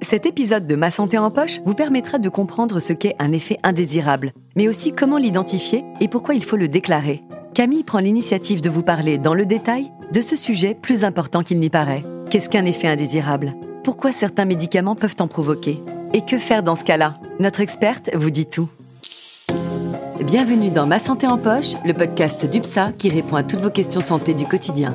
[0.00, 3.58] Cet épisode de Ma santé en poche vous permettra de comprendre ce qu'est un effet
[3.62, 7.22] indésirable, mais aussi comment l'identifier et pourquoi il faut le déclarer.
[7.52, 11.58] Camille prend l'initiative de vous parler dans le détail de ce sujet plus important qu'il
[11.58, 12.04] n'y paraît.
[12.30, 13.54] Qu'est-ce qu'un effet indésirable?
[13.82, 15.82] Pourquoi certains médicaments peuvent en provoquer?
[16.14, 17.14] Et que faire dans ce cas-là?
[17.40, 18.68] Notre experte vous dit tout.
[20.24, 24.00] Bienvenue dans Ma santé en poche, le podcast d'UPSA qui répond à toutes vos questions
[24.00, 24.94] santé du quotidien.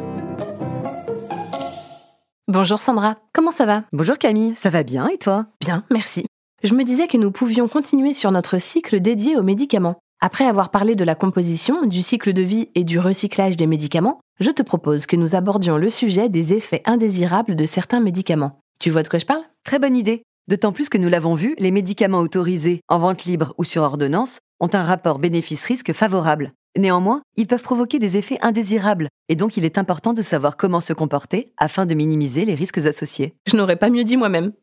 [2.54, 3.84] Bonjour Sandra, comment ça va?
[3.94, 5.48] Bonjour Camille, ça va bien et toi?
[5.60, 6.28] Bien, merci.
[6.62, 9.98] Je me disais que nous pouvions continuer sur notre cycle dédié aux médicaments.
[10.22, 14.20] Après avoir parlé de la composition, du cycle de vie et du recyclage des médicaments,
[14.40, 18.60] je te propose que nous abordions le sujet des effets indésirables de certains médicaments.
[18.80, 19.42] Tu vois de quoi je parle?
[19.64, 20.22] Très bonne idée.
[20.48, 24.38] D'autant plus que nous l'avons vu, les médicaments autorisés en vente libre ou sur ordonnance
[24.60, 26.52] ont un rapport bénéfice-risque favorable.
[26.78, 30.82] Néanmoins, ils peuvent provoquer des effets indésirables, et donc il est important de savoir comment
[30.82, 33.36] se comporter afin de minimiser les risques associés.
[33.48, 34.54] Je n'aurais pas mieux dit moi-même.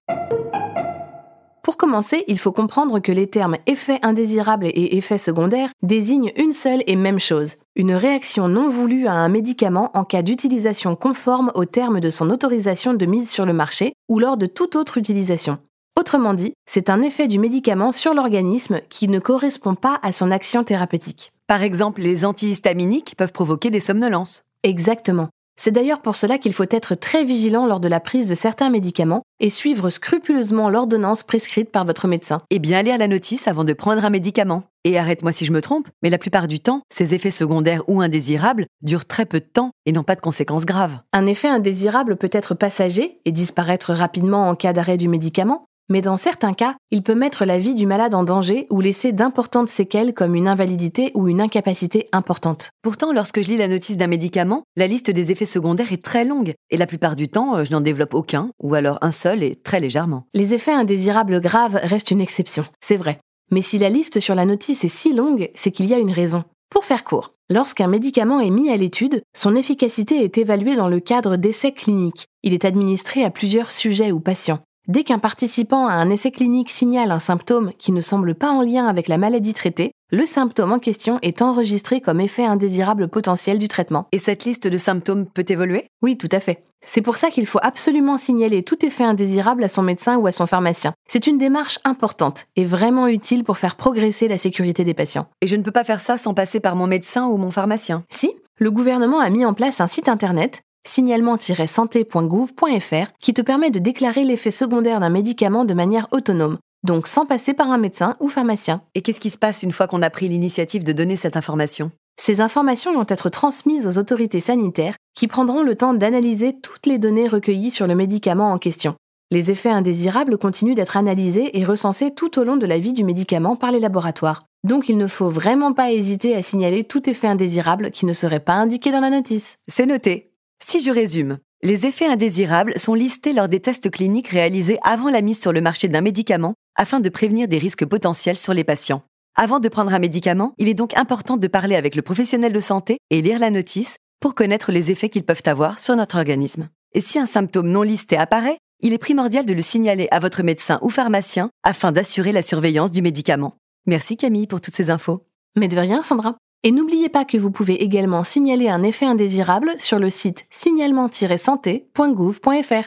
[1.62, 6.52] Pour commencer, il faut comprendre que les termes effet indésirable et effet secondaire désignent une
[6.52, 11.52] seule et même chose, une réaction non voulue à un médicament en cas d'utilisation conforme
[11.54, 14.98] aux termes de son autorisation de mise sur le marché ou lors de toute autre
[14.98, 15.58] utilisation.
[15.98, 20.30] Autrement dit, c'est un effet du médicament sur l'organisme qui ne correspond pas à son
[20.30, 21.30] action thérapeutique.
[21.50, 24.44] Par exemple, les antihistaminiques peuvent provoquer des somnolences.
[24.62, 25.30] Exactement.
[25.60, 28.70] C'est d'ailleurs pour cela qu'il faut être très vigilant lors de la prise de certains
[28.70, 32.40] médicaments et suivre scrupuleusement l'ordonnance prescrite par votre médecin.
[32.50, 34.62] Et bien lire la notice avant de prendre un médicament.
[34.84, 38.00] Et arrête-moi si je me trompe, mais la plupart du temps, ces effets secondaires ou
[38.00, 41.00] indésirables durent très peu de temps et n'ont pas de conséquences graves.
[41.12, 46.00] Un effet indésirable peut être passager et disparaître rapidement en cas d'arrêt du médicament, mais
[46.00, 49.68] dans certains cas, il peut mettre la vie du malade en danger ou laisser d'importantes
[49.68, 52.70] séquelles comme une invalidité ou une incapacité importante.
[52.80, 56.24] Pourtant, lorsque je lis la notice d'un médicament, la liste des effets secondaires est très
[56.24, 59.42] longue, et la plupart du temps, euh, je n'en développe aucun, ou alors un seul
[59.42, 60.24] et très légèrement.
[60.32, 63.20] Les effets indésirables graves restent une exception, c'est vrai.
[63.50, 66.12] Mais si la liste sur la notice est si longue, c'est qu'il y a une
[66.12, 66.44] raison.
[66.70, 71.00] Pour faire court, lorsqu'un médicament est mis à l'étude, son efficacité est évaluée dans le
[71.00, 72.28] cadre d'essais cliniques.
[72.44, 74.60] Il est administré à plusieurs sujets ou patients.
[74.88, 78.62] Dès qu'un participant à un essai clinique signale un symptôme qui ne semble pas en
[78.62, 83.58] lien avec la maladie traitée, le symptôme en question est enregistré comme effet indésirable potentiel
[83.58, 84.08] du traitement.
[84.10, 85.86] Et cette liste de symptômes peut évoluer?
[86.02, 86.64] Oui, tout à fait.
[86.84, 90.32] C'est pour ça qu'il faut absolument signaler tout effet indésirable à son médecin ou à
[90.32, 90.94] son pharmacien.
[91.08, 95.28] C'est une démarche importante et vraiment utile pour faire progresser la sécurité des patients.
[95.42, 98.02] Et je ne peux pas faire ça sans passer par mon médecin ou mon pharmacien?
[98.08, 103.78] Si, le gouvernement a mis en place un site internet signalement-santé.gouv.fr qui te permet de
[103.78, 108.28] déclarer l'effet secondaire d'un médicament de manière autonome, donc sans passer par un médecin ou
[108.28, 108.82] pharmacien.
[108.94, 111.90] Et qu'est-ce qui se passe une fois qu'on a pris l'initiative de donner cette information?
[112.20, 116.98] Ces informations vont être transmises aux autorités sanitaires qui prendront le temps d'analyser toutes les
[116.98, 118.94] données recueillies sur le médicament en question.
[119.30, 123.04] Les effets indésirables continuent d'être analysés et recensés tout au long de la vie du
[123.04, 124.44] médicament par les laboratoires.
[124.64, 128.40] Donc il ne faut vraiment pas hésiter à signaler tout effet indésirable qui ne serait
[128.40, 129.56] pas indiqué dans la notice.
[129.68, 130.29] C'est noté.
[130.64, 135.20] Si je résume, les effets indésirables sont listés lors des tests cliniques réalisés avant la
[135.20, 139.02] mise sur le marché d'un médicament afin de prévenir des risques potentiels sur les patients.
[139.36, 142.60] Avant de prendre un médicament, il est donc important de parler avec le professionnel de
[142.60, 146.68] santé et lire la notice pour connaître les effets qu'ils peuvent avoir sur notre organisme.
[146.94, 150.42] Et si un symptôme non listé apparaît, il est primordial de le signaler à votre
[150.42, 153.56] médecin ou pharmacien afin d'assurer la surveillance du médicament.
[153.86, 155.26] Merci Camille pour toutes ces infos.
[155.56, 156.36] Mais de rien, Sandra.
[156.62, 162.86] Et n'oubliez pas que vous pouvez également signaler un effet indésirable sur le site signalement-santé.gouv.fr.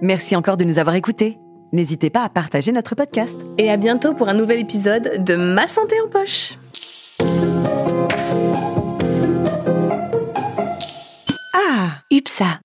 [0.00, 1.36] Merci encore de nous avoir écoutés.
[1.72, 3.44] N'hésitez pas à partager notre podcast.
[3.58, 6.54] Et à bientôt pour un nouvel épisode de Ma santé en poche.
[11.54, 12.60] Ah, UPSA.